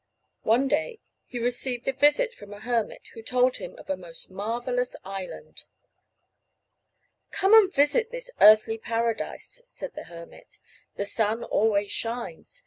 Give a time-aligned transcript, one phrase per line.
[0.41, 4.31] One day he received a visit from a hermit who told him of a most
[4.31, 5.65] marvelous island.
[7.29, 10.57] "Come and visit this earthly Paradise," said the hermit.
[10.95, 12.59] "There the sun always shines.